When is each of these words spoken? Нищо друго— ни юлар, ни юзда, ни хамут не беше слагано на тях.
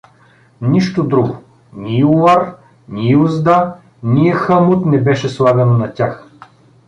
Нищо 0.61 1.03
друго— 1.03 1.35
ни 1.83 1.93
юлар, 1.99 2.43
ни 2.87 3.05
юзда, 3.11 3.57
ни 4.13 4.31
хамут 4.31 4.85
не 4.85 4.97
беше 4.97 5.29
слагано 5.29 5.77
на 5.77 5.93
тях. 5.93 6.27